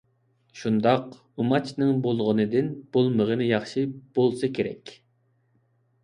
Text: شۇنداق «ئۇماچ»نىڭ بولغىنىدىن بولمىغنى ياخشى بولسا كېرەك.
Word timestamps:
شۇنداق 0.59 1.03
«ئۇماچ»نىڭ 1.41 1.99
بولغىنىدىن 2.05 2.71
بولمىغنى 2.97 3.49
ياخشى 3.49 3.83
بولسا 4.17 4.49
كېرەك. 4.59 4.95